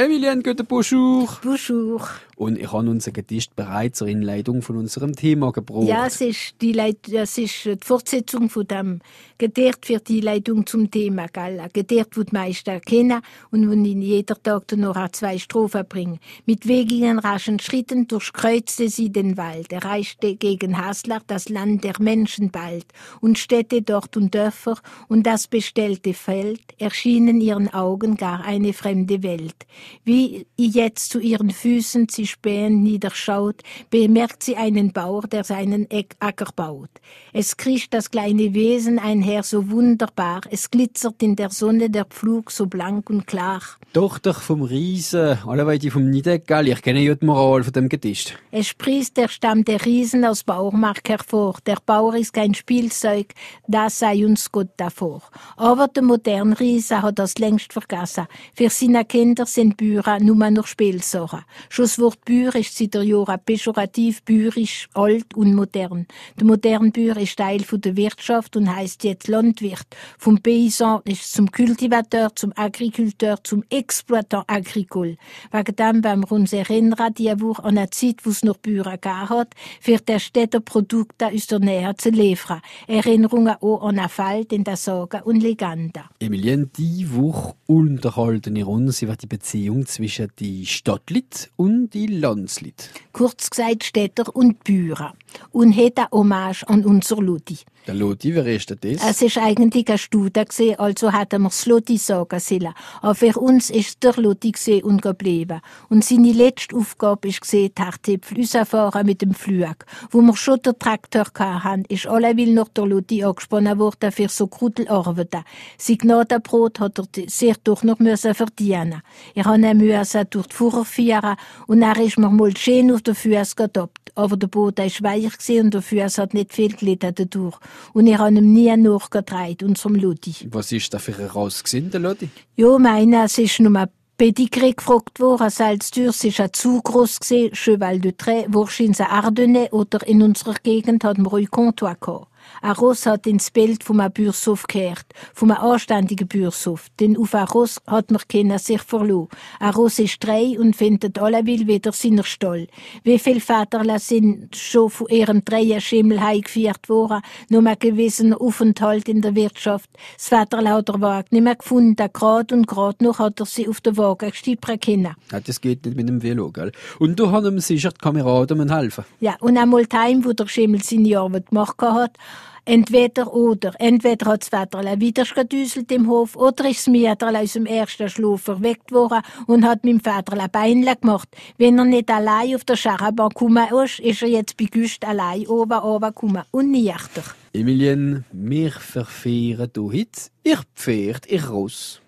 Emilienne 0.00 0.42
Götter 0.42 0.64
Bonjour. 0.64 1.28
Bonjour. 1.42 2.08
Und 2.36 2.58
ich 2.58 2.72
habe 2.72 2.88
unser 2.88 3.12
Gedicht 3.12 3.54
bereits 3.54 3.98
zur 3.98 4.08
Inleitung 4.08 4.62
von 4.62 4.78
unserem 4.78 5.14
Thema 5.14 5.52
gebraucht. 5.52 5.88
Ja, 5.88 6.06
es 6.06 6.22
ist 6.22 6.54
die, 6.62 6.72
Leit 6.72 6.96
das 7.12 7.36
ist 7.36 7.66
die 7.66 7.76
Fortsetzung 7.84 8.48
von 8.48 8.66
dem 8.66 9.00
Gedicht 9.36 9.84
für 9.84 9.98
die 9.98 10.22
Leitung 10.22 10.64
zum 10.64 10.90
Thema, 10.90 11.26
gell? 11.26 11.60
Ein 11.60 11.68
Gedicht, 11.70 12.16
das 12.16 12.24
die 12.24 12.34
meisten 12.34 12.80
kennen 12.80 13.20
und 13.50 13.68
wo 13.68 13.72
in 13.72 14.00
jeder 14.00 14.42
Tag 14.42 14.74
noch 14.74 14.96
zwei 15.10 15.36
Strophen 15.36 15.84
bringen. 15.86 16.18
Mit 16.46 16.66
wegigen, 16.66 17.18
raschen 17.18 17.58
Schritten 17.58 18.08
durchkreuzte 18.08 18.88
sie 18.88 19.12
den 19.12 19.36
Wald, 19.36 19.70
erreichte 19.70 20.34
gegen 20.34 20.78
Haslach 20.78 21.24
das 21.26 21.50
Land 21.50 21.84
der 21.84 22.00
Menschen 22.00 22.50
bald 22.50 22.86
und 23.20 23.38
Städte 23.38 23.82
dort 23.82 24.16
und 24.16 24.34
Dörfer 24.34 24.78
und 25.08 25.26
das 25.26 25.46
bestellte 25.46 26.14
Feld 26.14 26.62
erschienen 26.78 27.42
ihren 27.42 27.68
Augen 27.74 28.16
gar 28.16 28.42
eine 28.46 28.72
fremde 28.72 29.22
Welt. 29.22 29.66
Wie 30.04 30.46
jetzt 30.56 31.10
zu 31.10 31.20
ihren 31.20 31.50
Füßen 31.50 32.08
sie 32.10 32.26
spähend 32.26 32.82
niederschaut, 32.82 33.62
bemerkt 33.90 34.42
sie 34.42 34.56
einen 34.56 34.92
Bauer, 34.92 35.22
der 35.22 35.44
seinen 35.44 35.86
Acker 36.18 36.52
baut. 36.54 36.90
Es 37.32 37.56
kriecht 37.56 37.94
das 37.94 38.10
kleine 38.10 38.54
Wesen 38.54 38.98
einher 38.98 39.42
so 39.42 39.70
wunderbar, 39.70 40.42
es 40.50 40.70
glitzert 40.70 41.22
in 41.22 41.36
der 41.36 41.50
Sonne 41.50 41.90
der 41.90 42.04
Pflug 42.04 42.50
so 42.50 42.66
blank 42.66 43.10
und 43.10 43.26
klar. 43.26 43.62
Tochter 43.92 44.34
vom 44.34 44.62
Riesen, 44.62 45.38
alle 45.46 45.66
weite 45.66 45.90
vom 45.90 46.08
Niedegall, 46.08 46.68
ich 46.68 46.82
kenne 46.82 47.00
ja 47.00 47.14
die 47.14 47.26
Moral 47.26 47.64
von 47.64 47.72
dem 47.72 47.88
Gedicht. 47.88 48.38
Es 48.52 48.68
sprießt 48.68 49.16
der 49.16 49.28
Stamm 49.28 49.64
der 49.64 49.84
Riesen 49.84 50.24
aus 50.24 50.44
Bauermark 50.44 51.08
hervor. 51.08 51.58
Der 51.66 51.78
Bauer 51.84 52.14
ist 52.14 52.32
kein 52.32 52.54
Spielzeug, 52.54 53.34
das 53.66 53.98
sei 53.98 54.24
uns 54.24 54.52
Gott 54.52 54.70
davor. 54.76 55.22
Aber 55.56 55.88
der 55.88 56.02
moderne 56.02 56.58
Riese 56.58 57.02
hat 57.02 57.18
das 57.18 57.38
längst 57.38 57.72
vergessen. 57.72 58.26
Für 58.54 58.70
seine 58.70 59.04
Kinder 59.04 59.46
sind 59.46 59.79
Bücher 59.80 60.20
nur 60.20 60.50
noch 60.50 60.66
Spielsachen. 60.66 61.40
Schon 61.70 61.86
das 61.86 61.98
Wort 61.98 62.22
Bür 62.26 62.54
ist 62.54 62.76
seit 62.76 62.92
der 62.92 63.02
Jahren 63.02 63.40
pejorativ, 63.42 64.22
bürisch, 64.24 64.90
alt 64.92 65.34
und 65.34 65.54
modern. 65.54 66.06
Der 66.38 66.46
moderne 66.46 66.90
Bür 66.90 67.16
ist 67.16 67.38
Teil 67.38 67.62
der 67.62 67.96
Wirtschaft 67.96 68.56
und 68.56 68.76
heißt 68.76 69.04
jetzt 69.04 69.28
Landwirt. 69.28 69.86
Vom 70.18 70.36
Paysan 70.42 71.00
ist 71.06 71.32
zum 71.32 71.50
Kultivateur, 71.50 72.28
zum 72.34 72.52
Agriculteur, 72.56 73.38
zum 73.42 73.64
Exploitant 73.70 74.44
agricole. 74.48 75.16
Wegen 75.50 75.76
dem 75.76 76.04
wollen 76.04 76.24
wir 76.24 76.32
uns 76.32 76.52
erinnern, 76.52 77.14
die 77.14 77.32
Woche 77.40 77.64
an 77.64 77.78
eine 77.78 77.88
Zeit, 77.88 78.16
wo 78.24 78.28
es 78.28 78.44
noch 78.44 78.58
Bücher 78.58 78.98
gegeben 78.98 79.30
hat, 79.30 79.54
für 79.80 79.96
der 79.96 80.18
Städter 80.18 80.60
Produkte 80.60 81.28
aus 81.28 81.46
der 81.46 81.60
Nähe 81.60 81.94
zu 81.96 82.10
liefern. 82.10 82.60
Erinnerungen 82.86 83.56
auch 83.62 83.82
an 83.82 83.98
einen 83.98 84.10
Fall 84.10 84.44
in 84.50 84.64
der 84.64 84.76
Sagen 84.76 85.22
und 85.22 85.42
Legenden. 85.42 86.02
Emilienne, 86.18 86.66
die 86.66 87.06
Woche 87.16 87.54
unterhalten 87.66 88.54
wir 88.54 88.68
uns 88.68 89.00
über 89.00 89.16
die 89.16 89.26
Beziehung 89.26 89.59
zwischen 89.86 90.28
die 90.38 90.66
Stadtlit 90.66 91.50
und 91.56 91.90
die 91.90 92.06
Landslit. 92.06 92.90
Kurz 93.12 93.50
gesagt 93.50 93.84
Städter 93.84 94.34
und 94.34 94.64
Bücher. 94.64 95.14
Und 95.50 95.76
hat 95.76 95.98
eine 95.98 96.08
Hommage 96.12 96.64
an 96.68 96.84
unser 96.84 97.16
Ludi. 97.16 97.58
Der 97.86 97.94
Ludi, 97.94 98.34
wer 98.34 98.46
ist 98.46 98.70
das? 98.70 98.78
Es 98.82 99.22
ist 99.22 99.38
eigentlich 99.38 99.88
ein 99.88 99.96
gewesen, 99.96 100.78
also 100.78 101.10
hätten 101.10 101.42
wir 101.42 101.48
das 101.48 101.64
Ludi 101.64 101.96
sagen 101.96 102.38
sollen. 102.38 102.74
Aber 103.00 103.14
für 103.14 103.38
uns 103.40 103.70
ist 103.70 104.02
der 104.02 104.12
Ludi 104.14 104.52
gewesen 104.52 104.84
und 104.84 105.00
geblieben. 105.00 105.62
Und 105.88 106.04
seine 106.04 106.32
letzte 106.32 106.76
Aufgabe 106.76 107.28
ist 107.28 107.40
gesehen, 107.40 107.72
die 108.06 108.18
Flüsse 108.22 108.64
mit 109.02 109.22
dem 109.22 109.32
Flug. 109.32 109.86
Wo 110.10 110.20
wir 110.20 110.36
schon 110.36 110.60
den 110.60 110.78
Traktor 110.78 111.24
hatten, 111.34 111.86
ist 111.88 112.06
alleweil 112.06 112.52
noch 112.52 112.68
der 112.68 112.84
Ludi 112.84 113.24
angespannt 113.24 113.78
worden 113.78 114.12
für 114.12 114.28
so 114.28 114.46
Krudelarbeiten. 114.46 115.44
Sein 115.78 115.98
Gnadenbrot 115.98 116.80
hat 116.80 116.98
er 116.98 117.06
sehr 117.28 117.56
doch 117.64 117.82
noch 117.82 117.98
müssen 117.98 118.34
verdienen. 118.34 119.02
Er 119.34 119.44
hat 119.46 119.58
ihn 119.58 119.78
müssen 119.78 120.26
durch 120.28 120.48
die 120.48 120.54
Fuhrer 120.54 120.84
führen 120.84 121.36
und 121.66 121.80
er 121.80 121.98
ist 121.98 122.18
mir 122.18 122.28
mal 122.28 122.54
schön 122.56 122.92
auf 122.92 123.00
den 123.00 123.14
Füßen 123.14 123.56
gedoppt. 123.56 124.12
Aber 124.16 124.36
der 124.36 124.48
Boden 124.48 124.86
ist 124.86 125.02
weich 125.02 125.38
gewesen 125.38 125.66
und 125.66 125.74
der 125.74 125.82
Fuß 125.82 126.18
hat 126.18 126.34
nicht 126.34 126.52
viel 126.52 126.76
gelitten 126.76 127.14
dadurch. 127.14 127.58
Und 127.92 128.06
ich 128.06 128.18
habe 128.18 128.34
ihm 128.34 128.52
nie 128.52 128.74
nachgetragen, 128.76 129.68
unserem 129.68 129.96
Ludi. 129.96 130.34
Was 130.50 130.72
ist 130.72 130.92
da 130.94 130.98
für 130.98 131.16
ein 131.16 131.26
Raus 131.26 131.62
gewesen, 131.64 131.90
der 131.90 132.00
Ludi? 132.00 132.28
Ja, 132.56 132.78
meine, 132.78 133.24
es 133.24 133.38
ist 133.38 133.60
nur 133.60 133.88
Pedigree 134.20 134.72
gefragt 134.72 135.18
worden, 135.18 135.44
als 135.44 135.56
Salztürs 135.56 136.24
ist 136.24 136.40
er 136.40 136.52
zu 136.52 136.82
groß 136.82 137.20
gewesen, 137.20 137.54
Cheval 137.54 138.00
de 138.00 138.12
Trait, 138.12 138.46
wahrscheinlich 138.48 138.98
in 138.98 139.06
Ardennes 139.06 139.72
oder 139.72 140.06
in 140.06 140.20
unserer 140.22 140.52
Gegend 140.62 141.04
hat 141.04 141.16
man 141.16 141.26
ruhig 141.26 141.50
Comptoir 141.50 141.96
gehabt. 141.98 142.29
Ein 142.62 142.72
Ross 142.72 143.06
hat 143.06 143.26
ins 143.26 143.50
Bild 143.50 143.84
vom 143.84 144.02
Bürsof 144.12 144.64
gekehrt, 144.64 145.06
vom 145.34 145.50
anständigen 145.50 146.28
Bürsof. 146.28 146.88
Denn 147.00 147.16
auf 147.16 147.34
ein 147.34 147.44
Ross 147.44 147.80
hat 147.86 148.10
man 148.10 148.20
keiner 148.28 148.58
sich 148.58 148.82
verloren. 148.82 149.28
Ein 149.58 149.70
Ross 149.70 149.98
ist 149.98 150.22
drei 150.22 150.58
und 150.58 150.76
findet 150.76 151.18
alleweil 151.18 151.66
wieder 151.66 151.92
seiner 151.92 152.24
Stall. 152.24 152.66
Wie 153.02 153.18
viele 153.18 153.40
Väter 153.40 153.98
sind 153.98 154.54
schon 154.54 154.90
von 154.90 155.08
ihrem 155.08 155.44
dreien 155.44 155.80
Schimmel 155.80 156.20
heimgeführt 156.20 156.88
worden, 156.88 157.22
nur 157.48 157.64
einen 157.66 157.78
gewissen 157.78 158.34
Aufenthalt 158.34 159.08
in 159.08 159.22
der 159.22 159.34
Wirtschaft. 159.34 159.90
Das 160.16 160.28
Vater 160.28 160.58
hat 160.68 160.88
der 160.88 161.00
Wagen 161.00 161.28
nicht 161.30 161.42
mehr 161.42 161.56
gefunden, 161.56 162.08
grad 162.12 162.52
und 162.52 162.66
grad 162.66 163.00
noch 163.00 163.18
hat 163.18 163.40
er 163.40 163.46
sie 163.46 163.68
auf 163.68 163.80
der 163.80 163.96
Wagen 163.96 164.30
gestippern 164.30 164.78
können. 164.80 165.14
Ja, 165.32 165.40
das 165.40 165.60
geht 165.60 165.84
nicht 165.84 165.96
mit 165.96 166.08
dem 166.08 166.22
Velo, 166.22 166.50
gell? 166.50 166.72
Und 166.98 167.18
du 167.18 167.30
hast 167.30 167.46
ihm 167.46 167.58
sicher 167.60 167.90
die 167.90 167.98
Kameraden 167.98 168.70
helfen. 168.70 169.04
Ja, 169.20 169.36
und 169.40 169.56
einmal 169.56 169.86
Time, 169.86 170.24
wo 170.24 170.32
der 170.32 170.46
Schimmel 170.46 170.82
seine 170.82 171.18
Arbeit 171.18 171.46
gemacht 171.46 171.76
hat, 171.80 172.16
Entweder 172.64 173.32
oder. 173.32 173.72
Entweder 173.78 174.26
hat 174.26 174.42
das 174.42 174.48
Väterle 174.48 175.00
wieder 175.00 175.24
gedüselt 175.24 175.90
im 175.90 176.08
Hof 176.08 176.36
oder 176.36 176.68
ist 176.68 176.80
das 176.80 176.86
Mieterle 176.88 177.40
aus 177.40 177.54
dem 177.54 177.66
ersten 177.66 178.08
Schlaf 178.08 178.42
verweckt 178.42 178.92
worden 178.92 179.22
und 179.46 179.64
hat 179.64 179.84
mit 179.84 179.94
dem 179.94 180.00
Väterle 180.00 180.48
Beinle 180.48 180.96
gemacht. 180.96 181.28
Wenn 181.58 181.78
er 181.78 181.84
nicht 181.84 182.10
allein 182.10 182.54
auf 182.54 182.64
der 182.64 182.76
Scharabahn 182.76 183.30
gekommen 183.30 183.66
ist, 183.84 184.00
ist 184.00 184.22
er 184.22 184.28
jetzt 184.28 184.56
bei 184.56 184.66
Güst 184.66 185.04
allein 185.04 185.46
oben 185.46 185.80
oben 185.80 186.08
gekommen 186.08 186.42
und 186.50 186.70
nichter. 186.70 187.22
Emilien, 187.52 188.24
wir 188.32 188.70
verfehren 188.70 189.70
du 189.72 189.92
heute. 189.92 190.30
Ich 190.42 190.60
Pferd, 190.74 191.26
ich 191.26 191.48
Ross. 191.48 192.00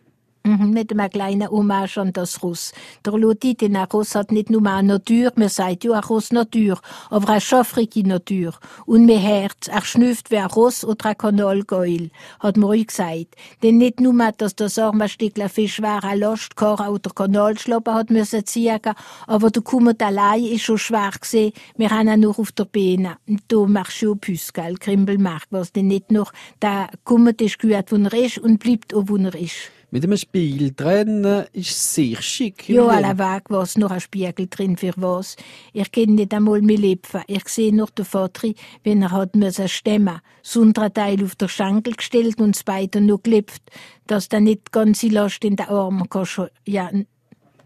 Mhm, 0.44 0.70
mit 0.70 0.90
einem 0.90 1.08
kleinen 1.08 1.48
Hommage 1.48 1.98
an 1.98 2.12
das 2.12 2.42
Russ. 2.42 2.72
Der 3.06 3.12
Lodi, 3.12 3.54
den 3.54 3.76
Russ 3.76 4.16
hat 4.16 4.32
nicht 4.32 4.50
nur 4.50 4.66
eine 4.66 4.94
Natur, 4.94 5.30
man 5.36 5.48
sagt 5.48 5.84
ja, 5.84 5.92
ein 5.92 6.02
Russ 6.02 6.32
Natur, 6.32 6.80
aber 7.10 7.28
eine 7.28 7.40
schaffrige 7.40 8.02
Natur. 8.06 8.54
Und 8.84 9.06
mein 9.06 9.20
Herz, 9.20 9.68
er 9.68 9.82
schnüfft 9.82 10.32
wie 10.32 10.38
ein 10.38 10.46
Russ 10.46 10.84
oder 10.84 11.10
ein 11.10 11.16
Kanalgeul, 11.16 12.10
hat 12.40 12.56
mir 12.56 12.66
euch 12.66 12.88
gesagt. 12.88 13.36
Denn 13.62 13.78
nicht 13.78 14.00
nur, 14.00 14.32
dass 14.32 14.56
das 14.56 14.78
arme 14.78 15.08
Stückchen 15.08 15.48
Fisch 15.48 15.80
war, 15.80 16.02
ein 16.02 16.18
Last, 16.18 16.56
Kara 16.56 16.88
oder 16.88 17.10
Kanalschlappen 17.10 17.94
hat 17.94 18.10
müssen 18.10 18.44
ziehen, 18.44 18.80
aber 19.28 19.50
der 19.50 19.62
Kummer 19.62 19.94
allein 20.00 20.44
ist 20.44 20.62
schon 20.62 20.78
schwer 20.78 21.12
gesehen, 21.20 21.52
wir 21.76 21.90
haben 21.90 22.08
ihn 22.08 22.18
nur 22.18 22.36
auf 22.36 22.50
der 22.50 22.64
Beine. 22.64 23.16
Und 23.28 23.42
da 23.46 23.64
machst 23.66 24.02
du 24.02 24.16
Püss, 24.16 24.52
gell, 24.52 24.74
Krimbelmark, 24.74 25.46
was 25.50 25.70
denn 25.72 25.86
nicht 25.86 26.10
noch, 26.10 26.32
der 26.60 26.90
Kummer 27.04 27.30
ist 27.38 27.60
gut, 27.60 27.92
wo 27.92 27.96
er 27.96 28.12
ist 28.14 28.38
und 28.38 28.58
bleibt 28.58 28.92
auch, 28.92 29.04
wo 29.06 29.16
er 29.18 29.36
ist. 29.36 29.70
Mit 29.94 30.04
einem 30.04 30.16
Spiegel 30.16 30.72
drin 30.74 31.44
ist 31.52 31.92
sehr 31.92 32.22
schick. 32.22 32.66
Ja, 32.66 32.86
alle 32.86 33.18
Weg 33.18 33.50
was 33.50 33.76
noch 33.76 33.90
ein 33.90 34.00
Spiegel 34.00 34.46
drin 34.48 34.78
für 34.78 34.94
was. 34.96 35.36
Ich 35.74 35.92
kenne 35.92 36.12
nicht 36.12 36.32
einmal 36.32 36.62
mein 36.62 36.78
Leben. 36.78 37.22
Ich 37.26 37.46
sehe 37.46 37.76
noch 37.76 37.90
den 37.90 38.06
Vater, 38.06 38.48
wenn 38.84 39.02
er 39.02 39.10
hat 39.10 39.36
müssen 39.36 39.68
stemmen. 39.68 40.22
Das 40.42 40.56
untere 40.56 40.90
Teil 40.94 41.22
auf 41.22 41.34
der 41.34 41.48
Schenkel 41.48 41.92
gestellt 41.92 42.40
und 42.40 42.56
das 42.56 42.64
beide 42.64 43.02
noch 43.02 43.22
gelebt, 43.22 43.60
dass 44.06 44.30
da 44.30 44.40
nicht 44.40 44.72
ganz 44.72 45.02
Last 45.02 45.44
in 45.44 45.56
den 45.56 45.68
Arm 45.68 46.08
kann. 46.08 46.48
Ja, 46.66 46.90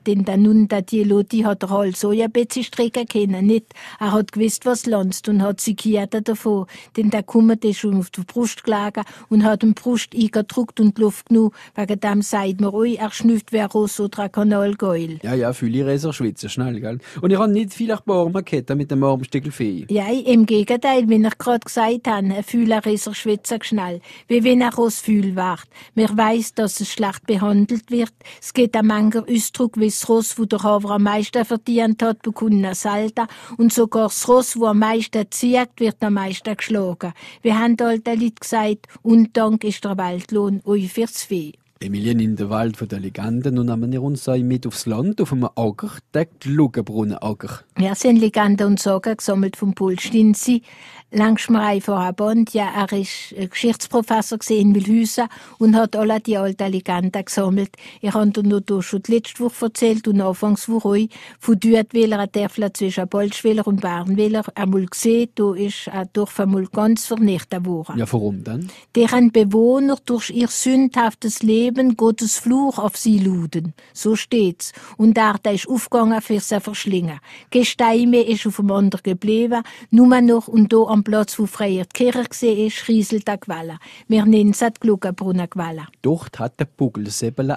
denn 0.06 0.24
der 0.24 0.36
nun 0.36 0.68
der 0.68 0.82
Dieloti 0.82 1.40
hat 1.40 1.62
er 1.62 1.92
so 1.94 2.10
ein 2.10 2.30
bisschen 2.30 2.64
strecken 2.64 3.06
können, 3.06 3.46
nicht? 3.46 3.66
Er 3.98 4.12
hat 4.12 4.32
gewusst, 4.32 4.66
was 4.66 4.86
lanzt 4.86 5.28
und 5.28 5.42
hat 5.42 5.60
sich 5.60 5.76
gehört 5.76 6.28
davon, 6.28 6.66
denn 6.96 7.10
der 7.10 7.22
Kummer 7.22 7.56
ist 7.62 7.78
schon 7.78 7.96
auf 7.98 8.10
der 8.10 8.22
Brust 8.22 8.64
gelegen 8.64 9.02
und 9.28 9.44
hat 9.44 9.62
den 9.62 9.74
Brust 9.74 10.14
eingedruckt 10.14 10.80
und 10.80 10.98
Luft 10.98 11.28
genug, 11.28 11.54
wegen 11.74 12.00
dem 12.00 12.22
sagt 12.22 12.60
man 12.60 12.74
euch, 12.74 12.98
er 12.98 13.10
schnüfft 13.10 13.52
wie 13.52 13.60
ein 13.60 13.66
Ross 13.66 14.00
oder 14.00 14.24
ein 14.24 14.32
Kanalgeul. 14.32 15.18
Ja, 15.22 15.34
ja, 15.34 15.52
viele 15.52 15.86
Reser 15.86 16.12
schwitzen 16.12 16.48
schnell, 16.48 16.80
gell? 16.80 16.98
Und 17.20 17.30
ich 17.30 17.38
habe 17.38 17.52
nicht 17.52 17.74
viele 17.74 17.98
Arme 18.06 18.42
gehabt 18.42 18.74
mit 18.76 18.90
dem 18.90 19.02
Armstückelfee. 19.02 19.86
Ja, 19.90 20.06
im 20.08 20.46
Gegenteil, 20.46 21.08
wie 21.08 21.26
ich 21.26 21.38
gerade 21.38 21.60
gesagt 21.60 22.06
habe, 22.06 22.26
ein 22.26 22.44
Fühlerreser 22.44 23.14
schwitzen 23.14 23.62
schnell, 23.62 24.00
wie 24.28 24.44
wenn 24.44 24.60
er 24.60 24.74
Ross 24.74 25.00
fühl 25.00 25.34
wird. 25.34 25.64
Man 25.94 26.16
weiss, 26.16 26.54
dass 26.54 26.80
es 26.80 26.92
schlecht 26.92 27.26
behandelt 27.26 27.90
wird. 27.90 28.12
Es 28.40 28.52
geht 28.52 28.76
ein 28.76 28.86
mancher 28.86 29.24
Ausdruck, 29.28 29.78
wie 29.78 29.86
das 30.00 30.08
Ross, 30.08 30.38
wo 30.38 30.44
der 30.44 30.62
Haver 30.62 30.90
am 30.90 31.02
meisten 31.04 31.44
verdient 31.44 32.02
hat, 32.02 32.22
bekommt 32.22 32.64
ein 32.64 32.74
Salda. 32.74 33.26
Und 33.56 33.72
sogar 33.72 34.04
das 34.04 34.28
Ross, 34.28 34.56
wo 34.56 34.66
am 34.66 34.78
meisten 34.78 35.24
zieht, 35.30 35.70
wird 35.78 36.02
am 36.02 36.14
meisten 36.14 36.56
geschlagen. 36.56 37.12
Wir 37.42 37.58
haben 37.58 37.76
alte 37.80 38.14
Leute 38.14 38.34
gesagt, 38.40 38.86
Undank 39.02 39.64
ist 39.64 39.84
der 39.84 39.96
Weltlohn 39.96 40.60
euch 40.64 40.92
fürs 40.92 41.22
Vieh. 41.22 41.54
Emilien 41.78 42.20
in 42.20 42.36
der 42.36 42.48
Wald 42.48 42.78
von 42.78 42.88
der 42.88 43.00
Legenden 43.00 43.58
und 43.58 43.66
nehmen 43.66 43.92
wir 43.92 44.02
uns 44.02 44.26
mit 44.26 44.66
aufs 44.66 44.86
Land, 44.86 45.20
auf 45.20 45.32
einem 45.32 45.50
Acker, 45.56 45.90
der 46.14 46.24
Glugenbrunnenacker. 46.24 47.60
Wir 47.76 47.94
sind 47.94 48.16
Legenden 48.16 48.68
und 48.68 48.80
Sagen 48.80 49.14
gesammelt 49.14 49.56
vom 49.56 49.74
Paul 49.74 49.98
Stinzi. 50.00 50.62
Langschmerei 51.12 51.80
vor 51.80 51.98
Abend, 51.98 52.52
ja, 52.52 52.68
er 52.74 52.98
ist 52.98 53.32
Geschichtsprofessor 53.50 54.38
in 54.48 54.74
Wilhüsen 54.74 55.28
und 55.58 55.76
hat 55.76 55.94
alle 55.94 56.20
die 56.20 56.36
alten 56.36 56.72
Legenden 56.72 57.24
gesammelt. 57.24 57.76
Ich 58.00 58.12
habe 58.12 58.28
dir 58.30 58.42
noch 58.42 58.82
schon 58.82 59.02
die 59.02 59.12
letzte 59.12 59.44
Woche 59.44 59.66
erzählt 59.66 60.08
und 60.08 60.20
Anfangswoche 60.20 60.88
auch 60.88 61.06
von 61.38 61.60
dort, 61.60 61.94
weil 61.94 62.12
er 62.12 62.26
Dörfler 62.26 62.74
zwischen 62.74 63.08
Bolschwiller 63.08 63.64
und 63.68 63.82
Bernwiller 63.82 64.42
einmal 64.56 64.84
gesehen, 64.86 65.28
da 65.36 65.54
ist 65.54 65.88
ein 65.88 66.08
Dorf 66.12 66.40
einmal 66.40 66.66
ganz 66.66 67.06
vernichtet 67.06 67.64
worden. 67.64 67.98
Ja, 67.98 68.12
warum 68.12 68.42
denn? 68.42 68.68
Deren 68.96 69.30
Bewohner 69.30 69.98
durch 70.04 70.30
ihr 70.30 70.48
sündhaftes 70.48 71.42
Leben 71.42 71.96
Gottes 71.96 72.36
Fluch 72.38 72.78
auf 72.78 72.96
sie 72.96 73.20
luden. 73.20 73.74
So 73.92 74.16
steht's. 74.16 74.72
Und 74.96 75.16
da 75.16 75.36
ist 75.52 75.68
aufgegangen 75.68 76.20
für 76.20 76.40
sie 76.40 76.60
verschlingen. 76.60 77.20
Gesteine 77.50 78.22
ist 78.22 78.44
auf 78.44 78.56
dem 78.56 78.72
anderen 78.72 79.04
geblieben, 79.04 79.62
nur 79.90 80.20
noch 80.20 80.48
und 80.48 80.72
da 80.72 80.95
am 80.96 81.04
Platz, 81.04 81.38
wo 81.38 81.44
früher 81.44 81.84
die 81.84 81.88
Kirche 81.92 82.18
war, 82.20 82.66
ist, 82.66 82.88
rieselt 82.88 83.28
der 83.28 83.36
Quelle. 83.36 83.78
Wir 84.08 84.24
nennen 84.24 84.52
es 84.52 84.60
die 84.60 84.80
Gluckenbrunner 84.80 85.46
Quelle. 85.46 85.86
Dort 86.00 86.38
hat 86.38 86.58
der 86.58 86.64
Bugel 86.64 87.06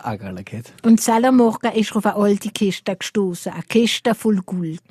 Ackerl 0.05 0.43
gehabt. 0.43 0.73
Und 0.83 1.07
am 1.07 1.37
Morgen 1.37 1.71
ist 1.71 1.95
auf 1.95 2.05
eine 2.05 2.15
alte 2.15 2.49
Kiste 2.49 2.95
gestoßen, 2.97 3.53
eine 3.53 3.63
Kiste 3.63 4.13
voll 4.13 4.41
Gold. 4.45 4.83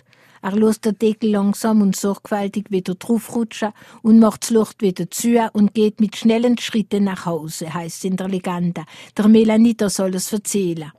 Er 0.43 0.52
lässt 0.52 0.85
den 0.85 0.99
Deckel 0.99 1.31
langsam 1.31 1.82
und 1.82 1.96
sorgfältig 1.96 2.70
wieder 2.70 2.94
draufrutschen 2.94 3.73
und 4.02 4.19
macht 4.19 4.43
das 4.43 4.50
Lucht 4.50 4.82
wieder 4.82 5.11
zu 5.11 5.50
und 5.52 5.75
geht 5.75 6.00
mit 6.00 6.17
schnellen 6.17 6.58
Schritten 6.58 7.05
nach 7.05 7.26
Hause, 7.26 7.73
heißt 7.73 8.05
in 8.05 8.17
der 8.17 8.29
Legende. 8.29 8.85
Der 9.17 9.29
Melaniter 9.29 9.90
soll 9.90 10.14
es 10.14 10.32
erzählen. 10.32 10.93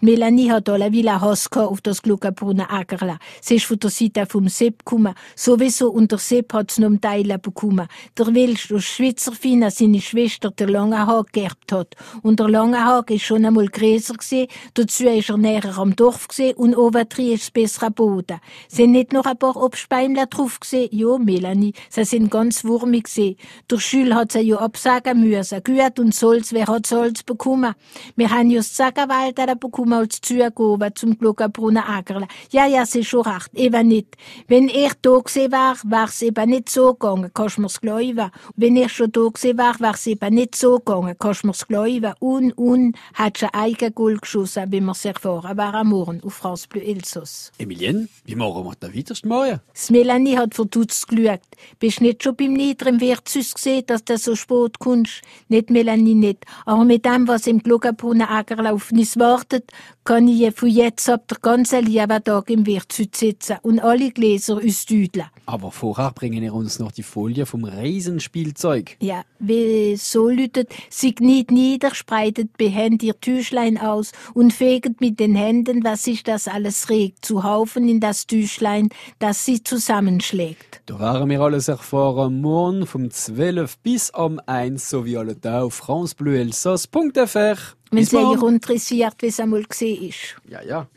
Die 0.00 0.06
Melanie 0.06 0.50
hat 0.50 0.68
alle 0.68 0.92
Villa 0.92 1.20
Hass 1.20 1.50
auf 1.52 1.80
das 1.80 2.02
Gluckenbrunner 2.02 2.72
Ackerla. 2.72 3.18
Sie 3.40 3.56
ist 3.56 3.66
von 3.66 3.78
der 3.78 3.90
Seite 3.90 4.26
vom 4.26 4.48
Sepp 4.48 4.84
gekommen. 4.84 5.14
Sowieso 5.34 5.90
und 5.90 6.10
der 6.10 6.18
Sepp 6.18 6.52
hat 6.52 6.70
es 6.70 6.78
noch 6.78 6.88
um 6.88 7.00
Teile 7.00 7.38
bekommen. 7.38 7.88
Der 8.16 8.34
Welsch 8.34 8.72
aus 8.72 8.84
Schweizer 8.84 9.32
Fina 9.32 9.70
seine 9.70 10.00
Schwester, 10.00 10.50
der 10.50 10.68
Langenhag, 10.68 11.32
geerbt 11.32 11.72
hat. 11.72 11.94
Und 12.22 12.40
der 12.40 12.48
Langenhag 12.48 13.10
ist 13.10 13.24
schon 13.24 13.44
einmal 13.44 13.66
größer 13.66 14.14
gewesen. 14.14 14.48
Dazu 14.74 15.04
ist 15.04 15.30
er 15.30 15.36
näher 15.36 15.76
am 15.76 15.96
Dorf 15.96 16.28
gewesen 16.28 16.56
und 16.56 16.76
oben 16.76 17.08
drin 17.08 17.32
ist 17.32 17.42
es 17.42 17.50
besserer 17.50 17.90
Boden. 17.90 18.40
Sind 18.86 18.92
nicht 18.92 19.12
noch 19.12 19.26
ein 19.26 19.36
paar 19.36 19.56
Obstbäumler 19.56 20.26
drauf 20.26 20.60
gesehen? 20.60 20.90
Ja, 20.92 21.18
Melanie, 21.18 21.72
sie 21.90 22.04
sind 22.04 22.30
ganz 22.30 22.64
wurmig 22.64 23.06
gesehen. 23.06 23.36
Der 23.68 23.80
Schül 23.80 24.14
hat 24.14 24.30
sie 24.30 24.42
ja 24.42 24.58
absagen 24.58 25.28
müssen. 25.28 25.60
Gut 25.64 25.98
und 25.98 26.14
Solz, 26.14 26.52
wer 26.52 26.68
hat 26.68 26.86
Solz 26.86 27.24
bekommen? 27.24 27.74
Wir 28.14 28.30
haben 28.30 28.48
ja 28.48 28.58
das 28.58 28.76
Sagerwald 28.76 29.58
bekommen 29.58 29.92
als 29.92 30.20
zugehen 30.20 30.92
zum 30.94 31.18
Glockenbrunner 31.18 31.88
Ackerle. 31.88 32.28
Ja, 32.52 32.66
ja, 32.66 32.86
sie 32.86 33.04
schon 33.04 33.22
recht, 33.22 33.52
eben 33.54 33.88
nicht. 33.88 34.16
Wenn 34.46 34.68
ich 34.68 34.92
da 35.02 35.18
gewesen 35.18 35.50
war, 35.50 35.76
war's 35.82 36.22
eben 36.22 36.48
nicht 36.48 36.68
so 36.68 36.92
gegangen, 36.94 37.32
kannst 37.34 37.58
mir's 37.58 37.80
glauben. 37.80 38.30
Wenn 38.54 38.76
ich 38.76 38.92
schon 38.92 39.10
da 39.10 39.26
gewesen 39.26 39.58
war, 39.58 39.74
war's 39.80 40.06
eben 40.06 40.32
nicht 40.32 40.54
so 40.54 40.78
gegangen, 40.78 41.16
kannst 41.18 41.42
mir's 41.42 41.66
glauben. 41.66 42.12
Und, 42.20 42.52
und, 42.52 42.96
hat 43.14 43.38
schon 43.38 43.50
eigen 43.52 43.92
Goal 43.96 44.18
geschossen, 44.18 44.70
wie 44.70 44.94
sehr 44.94 45.14
erfahren 45.14 45.56
war 45.56 45.74
am 45.74 45.88
Morgen 45.88 46.22
auf 46.22 46.34
France 46.34 46.68
Bleu 46.68 46.82
Elsass. 46.82 47.50
Emilien, 47.58 48.08
wie 48.24 48.36
machen 48.36 48.64
wir 48.64 48.75
da 48.80 48.94
weiter 48.94 49.14
morgen? 49.24 49.60
Das 49.72 49.90
Melanie 49.90 50.36
hat 50.36 50.54
verdutzt 50.54 51.08
geschaut. 51.08 51.40
Bist 51.78 52.00
nicht 52.00 52.22
schon 52.22 52.36
beim 52.36 52.52
niederen 52.52 53.00
Wirtshaus 53.00 53.54
gesehen, 53.54 53.84
dass 53.86 54.04
du 54.04 54.18
so 54.18 54.36
spät 54.36 54.78
kommst? 54.78 55.22
Nicht 55.48 55.70
Melanie, 55.70 56.14
nicht. 56.14 56.44
Aber 56.64 56.84
mit 56.84 57.04
dem, 57.04 57.28
was 57.28 57.46
im 57.46 57.62
Glockenbrunner 57.62 58.30
Ackerle 58.30 58.72
auf 58.72 58.92
uns 58.92 59.18
wartet, 59.18 59.70
kann 60.04 60.28
ich 60.28 60.54
von 60.54 60.68
jetzt 60.68 61.08
ab 61.08 61.26
der 61.28 61.38
ganzen 61.38 61.86
Tag 62.24 62.50
im 62.50 62.66
Wirtshaus 62.66 63.06
sitzen 63.14 63.56
und 63.62 63.80
alle 63.80 64.10
Gläser 64.10 64.56
ausdüdeln. 64.56 65.26
Aber 65.46 65.70
vorher 65.70 66.10
bringen 66.10 66.42
wir 66.42 66.52
uns 66.52 66.80
noch 66.80 66.90
die 66.90 67.04
Folie 67.04 67.46
vom 67.46 67.64
Riesenspielzeug. 67.64 68.96
Ja, 69.00 69.22
wie 69.38 69.94
so 69.96 70.28
lütet, 70.28 70.74
sie 70.90 71.14
kniet 71.14 71.52
nieder, 71.52 71.94
spreitet 71.94 72.56
behend 72.56 73.02
ihr 73.04 73.18
Tüchlein 73.20 73.78
aus 73.78 74.10
und 74.34 74.52
fegt 74.52 75.00
mit 75.00 75.20
den 75.20 75.36
Händen, 75.36 75.84
was 75.84 76.02
sich 76.02 76.24
das 76.24 76.48
alles 76.48 76.90
regt, 76.90 77.24
zu 77.24 77.44
Haufen 77.44 77.88
in 77.88 78.00
das 78.00 78.26
Tüchlein, 78.26 78.88
das 79.20 79.44
sie 79.44 79.62
zusammenschlägt. 79.62 80.82
Da 80.86 80.98
werden 80.98 81.30
wir 81.30 81.40
alles 81.40 81.68
erfahren, 81.68 82.40
morgen 82.40 82.84
vom 82.84 83.10
12 83.10 83.78
bis 83.78 84.10
am 84.10 84.40
1 84.46 84.90
sowie 84.90 85.16
alle 85.16 85.40
Tag 85.40 85.62
auf 85.62 85.74
francebleuelsass.fr. 85.74 87.56
Wenn 87.92 88.02
es 88.02 88.12
euch 88.12 88.42
interessiert, 88.42 89.14
wie 89.20 89.26
es 89.26 89.38
einmal 89.38 89.62
gesehen 89.62 90.08
ist. 90.08 90.36
Ja, 90.48 90.60
ja. 90.62 90.88